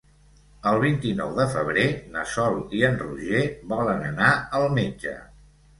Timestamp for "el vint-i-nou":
0.71-1.35